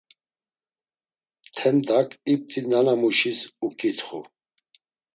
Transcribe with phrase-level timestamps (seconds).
[1.55, 4.19] Tendak ipti nanamuşis uǩitxu.